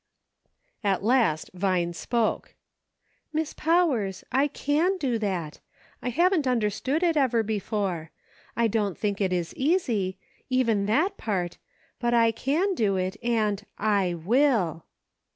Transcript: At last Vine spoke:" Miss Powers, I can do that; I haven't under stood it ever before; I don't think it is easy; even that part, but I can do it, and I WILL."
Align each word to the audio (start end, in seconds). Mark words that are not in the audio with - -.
At 0.83 1.03
last 1.03 1.51
Vine 1.53 1.93
spoke:" 1.93 2.55
Miss 3.33 3.53
Powers, 3.53 4.23
I 4.31 4.47
can 4.47 4.97
do 4.97 5.19
that; 5.19 5.59
I 6.01 6.09
haven't 6.09 6.47
under 6.47 6.71
stood 6.71 7.03
it 7.03 7.15
ever 7.15 7.43
before; 7.43 8.09
I 8.57 8.67
don't 8.67 8.97
think 8.97 9.21
it 9.21 9.31
is 9.31 9.53
easy; 9.53 10.17
even 10.49 10.87
that 10.87 11.17
part, 11.17 11.59
but 11.99 12.15
I 12.15 12.31
can 12.31 12.73
do 12.73 12.95
it, 12.95 13.15
and 13.21 13.63
I 13.77 14.15
WILL." 14.15 14.87